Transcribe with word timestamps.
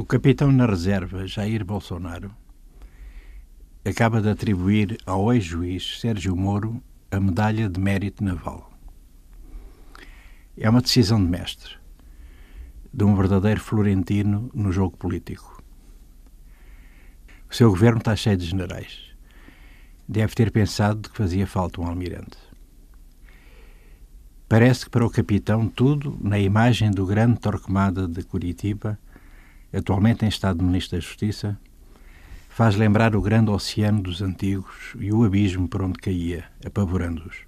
O 0.00 0.04
capitão 0.06 0.50
na 0.50 0.64
reserva, 0.64 1.26
Jair 1.26 1.62
Bolsonaro, 1.62 2.34
acaba 3.84 4.22
de 4.22 4.30
atribuir 4.30 4.96
ao 5.04 5.30
ex-juiz 5.30 6.00
Sérgio 6.00 6.34
Moro 6.34 6.82
a 7.10 7.20
medalha 7.20 7.68
de 7.68 7.78
mérito 7.78 8.24
naval. 8.24 8.72
É 10.56 10.70
uma 10.70 10.80
decisão 10.80 11.22
de 11.22 11.30
mestre, 11.30 11.76
de 12.90 13.04
um 13.04 13.14
verdadeiro 13.14 13.60
florentino 13.60 14.50
no 14.54 14.72
jogo 14.72 14.96
político. 14.96 15.62
O 17.50 17.54
seu 17.54 17.68
governo 17.68 17.98
está 17.98 18.16
cheio 18.16 18.38
de 18.38 18.46
generais. 18.46 19.14
Deve 20.08 20.34
ter 20.34 20.50
pensado 20.50 21.10
que 21.10 21.18
fazia 21.18 21.46
falta 21.46 21.78
um 21.78 21.86
almirante. 21.86 22.38
Parece 24.48 24.86
que 24.86 24.90
para 24.90 25.04
o 25.04 25.10
capitão 25.10 25.68
tudo, 25.68 26.16
na 26.22 26.38
imagem 26.38 26.90
do 26.90 27.04
grande 27.04 27.38
Torquemada 27.38 28.08
de 28.08 28.22
Curitiba, 28.22 28.98
atualmente 29.72 30.24
em 30.24 30.28
estado 30.28 30.58
de 30.58 30.64
Ministro 30.64 30.98
da 30.98 31.04
Justiça, 31.04 31.58
faz 32.48 32.76
lembrar 32.76 33.14
o 33.16 33.22
grande 33.22 33.50
oceano 33.50 34.02
dos 34.02 34.20
antigos 34.20 34.94
e 34.98 35.12
o 35.12 35.24
abismo 35.24 35.68
por 35.68 35.82
onde 35.82 35.98
caía, 35.98 36.44
apavorando-os. 36.64 37.38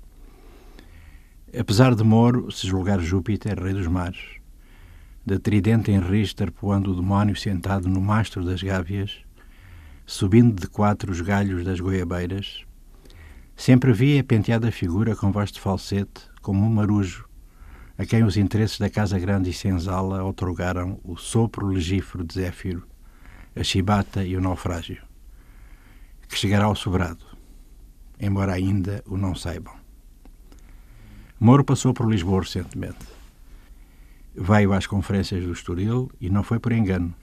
Apesar 1.59 1.95
de 1.95 2.03
Moro 2.03 2.51
se 2.51 2.67
julgar 2.67 3.01
Júpiter, 3.01 3.63
rei 3.63 3.75
dos 3.75 3.87
mares, 3.87 4.41
da 5.25 5.39
tridente 5.39 5.91
Henrique 5.91 6.43
arpoando 6.43 6.93
o 6.93 6.97
demónio 6.97 7.37
sentado 7.37 7.89
no 7.89 8.01
mastro 8.01 8.45
das 8.45 8.63
gávias, 8.63 9.19
subindo 10.07 10.61
de 10.61 10.67
quatro 10.67 11.13
os 11.13 11.21
galhos 11.21 11.65
das 11.65 11.79
goiabeiras, 11.79 12.65
sempre 13.57 13.93
via 13.93 14.21
a 14.21 14.25
penteada 14.25 14.73
figura 14.73 15.15
com 15.15 15.31
voz 15.31 15.53
de 15.53 15.61
falsete, 15.61 16.23
como 16.41 16.65
um 16.65 16.71
marujo, 16.71 17.29
a 18.03 18.07
quem 18.07 18.25
os 18.25 18.37
interesses 18.37 18.81
da 18.81 18.91
Casa 18.91 19.17
Grande 19.17 19.51
e 19.51 19.53
Senzala 19.53 20.25
otorgaram 20.25 20.99
o 21.05 21.17
sopro 21.17 21.69
legífero 21.69 22.25
de 22.25 22.35
Zéfiro, 22.35 22.83
a 23.55 23.63
chibata 23.63 24.25
e 24.25 24.37
o 24.37 24.41
naufrágio, 24.41 25.01
que 26.29 26.37
chegará 26.37 26.65
ao 26.65 26.75
sobrado, 26.75 27.25
embora 28.19 28.55
ainda 28.55 29.05
o 29.07 29.17
não 29.17 29.37
saibam. 29.37 29.75
Moro 31.39 31.65
passou 31.65 31.95
por 31.95 32.11
Lisboa 32.11 32.41
recentemente. 32.41 33.07
Veio 34.35 34.73
às 34.73 34.85
conferências 34.85 35.45
do 35.45 35.53
Estoril 35.53 36.11
e 36.21 36.29
não 36.29 36.43
foi 36.43 36.59
por 36.59 36.73
engano. 36.73 37.15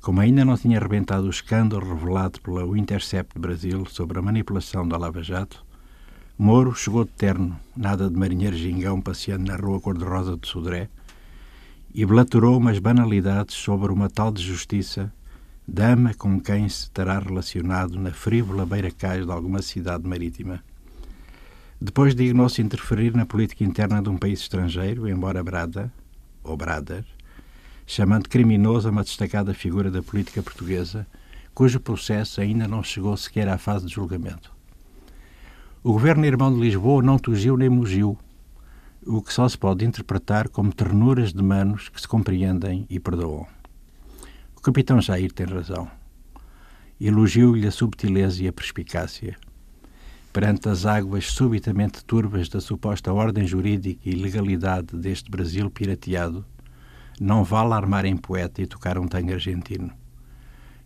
Como 0.00 0.20
ainda 0.20 0.44
não 0.44 0.56
tinha 0.56 0.78
arrebentado 0.78 1.28
o 1.28 1.30
escândalo 1.30 1.94
revelado 1.94 2.40
pela 2.40 2.76
Intercept 2.76 3.38
Brasil 3.38 3.86
sobre 3.86 4.18
a 4.18 4.22
manipulação 4.22 4.88
da 4.88 4.96
Lava 4.96 5.22
Jato, 5.22 5.64
Moro 6.38 6.74
chegou 6.74 7.02
de 7.02 7.12
terno, 7.12 7.58
nada 7.74 8.10
de 8.10 8.14
marinheiro 8.14 8.54
gingão 8.54 9.00
passeando 9.00 9.50
na 9.50 9.56
rua 9.56 9.80
cor-de-rosa 9.80 10.36
de 10.36 10.46
Sodré, 10.46 10.90
e 11.94 12.04
blaturou 12.04 12.58
umas 12.58 12.78
banalidades 12.78 13.54
sobre 13.54 13.90
uma 13.90 14.10
tal 14.10 14.30
de 14.30 14.42
justiça, 14.42 15.10
dama 15.66 16.12
com 16.12 16.38
quem 16.38 16.68
se 16.68 16.90
terá 16.90 17.18
relacionado 17.18 17.98
na 17.98 18.10
frívola 18.10 18.66
beira-cais 18.66 19.24
de 19.24 19.32
alguma 19.32 19.62
cidade 19.62 20.06
marítima. 20.06 20.62
Depois 21.80 22.14
dignou-se 22.14 22.60
interferir 22.60 23.16
na 23.16 23.24
política 23.24 23.64
interna 23.64 24.02
de 24.02 24.10
um 24.10 24.18
país 24.18 24.40
estrangeiro, 24.40 25.08
embora 25.08 25.42
brada, 25.42 25.90
ou 26.44 26.54
brother, 26.54 27.02
chamando 27.86 28.28
criminosa 28.28 28.90
uma 28.90 29.02
destacada 29.02 29.54
figura 29.54 29.90
da 29.90 30.02
política 30.02 30.42
portuguesa, 30.42 31.06
cujo 31.54 31.80
processo 31.80 32.42
ainda 32.42 32.68
não 32.68 32.82
chegou 32.82 33.16
sequer 33.16 33.48
à 33.48 33.56
fase 33.56 33.86
de 33.86 33.94
julgamento. 33.94 34.55
O 35.86 35.92
governo 35.92 36.26
irmão 36.26 36.52
de 36.52 36.58
Lisboa 36.58 37.00
não 37.00 37.16
tugiu 37.16 37.56
nem 37.56 37.68
mugiu, 37.68 38.18
o 39.06 39.22
que 39.22 39.32
só 39.32 39.48
se 39.48 39.56
pode 39.56 39.84
interpretar 39.84 40.48
como 40.48 40.72
ternuras 40.72 41.32
de 41.32 41.40
manos 41.40 41.88
que 41.88 42.00
se 42.00 42.08
compreendem 42.08 42.84
e 42.90 42.98
perdoam. 42.98 43.46
O 44.56 44.60
capitão 44.60 45.00
Jair 45.00 45.30
tem 45.30 45.46
razão. 45.46 45.88
Elogiou-lhe 47.00 47.68
a 47.68 47.70
subtileza 47.70 48.42
e 48.42 48.48
a 48.48 48.52
perspicácia. 48.52 49.36
Perante 50.32 50.68
as 50.68 50.84
águas 50.84 51.30
subitamente 51.30 52.04
turbas 52.04 52.48
da 52.48 52.60
suposta 52.60 53.12
ordem 53.12 53.46
jurídica 53.46 54.00
e 54.04 54.10
legalidade 54.10 54.96
deste 54.96 55.30
Brasil 55.30 55.70
pirateado, 55.70 56.44
não 57.20 57.44
vale 57.44 57.74
armar 57.74 58.04
em 58.06 58.16
poeta 58.16 58.60
e 58.60 58.66
tocar 58.66 58.98
um 58.98 59.06
tango 59.06 59.32
argentino. 59.32 59.92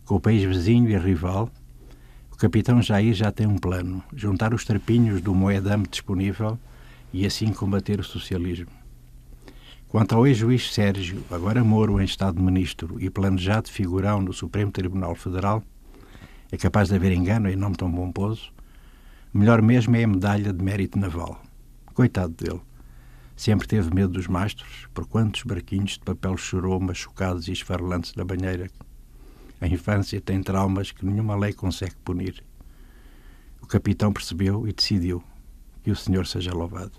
Com 0.05 0.17
o 0.17 0.21
país 0.21 0.43
vizinho 0.43 0.87
e 0.91 0.95
rival, 0.95 1.49
capitão 2.41 2.81
Jair 2.81 3.13
já 3.13 3.31
tem 3.31 3.45
um 3.45 3.55
plano: 3.55 4.03
juntar 4.15 4.51
os 4.51 4.65
trapinhos 4.65 5.21
do 5.21 5.35
moedame 5.35 5.85
disponível 5.87 6.57
e 7.13 7.23
assim 7.23 7.53
combater 7.53 7.99
o 7.99 8.03
socialismo. 8.03 8.71
Quanto 9.87 10.15
ao 10.15 10.25
ex-juiz 10.25 10.73
Sérgio, 10.73 11.23
agora 11.29 11.63
Moro 11.63 12.01
em 12.01 12.03
estado 12.03 12.37
de 12.37 12.41
ministro 12.41 12.99
e 12.99 13.11
planejado 13.11 13.69
figurão 13.69 14.21
no 14.21 14.33
Supremo 14.33 14.71
Tribunal 14.71 15.13
Federal, 15.13 15.61
é 16.51 16.57
capaz 16.57 16.89
de 16.89 16.95
haver 16.95 17.11
engano 17.11 17.47
em 17.47 17.55
nome 17.55 17.75
tão 17.75 17.91
pomposo. 17.91 18.51
Melhor 19.31 19.61
mesmo 19.61 19.95
é 19.95 20.03
a 20.03 20.07
medalha 20.07 20.51
de 20.51 20.63
mérito 20.63 20.97
naval. 20.97 21.39
Coitado 21.93 22.33
dele. 22.33 22.61
Sempre 23.35 23.67
teve 23.67 23.93
medo 23.93 24.13
dos 24.13 24.27
mastros, 24.27 24.87
por 24.95 25.05
quantos 25.05 25.43
barquinhos 25.43 25.91
de 25.91 25.99
papel 25.99 26.35
chorou 26.37 26.79
machucados 26.79 27.47
e 27.47 27.51
esfarelantes 27.51 28.13
da 28.13 28.25
banheira 28.25 28.67
a 29.61 29.67
infância 29.67 30.19
tem 30.19 30.41
traumas 30.41 30.91
que 30.91 31.05
nenhuma 31.05 31.35
lei 31.35 31.53
consegue 31.53 31.95
punir. 32.03 32.43
O 33.61 33.67
capitão 33.67 34.11
percebeu 34.11 34.67
e 34.67 34.73
decidiu 34.73 35.23
que 35.83 35.91
o 35.91 35.95
Senhor 35.95 36.25
seja 36.25 36.51
louvado. 36.51 36.93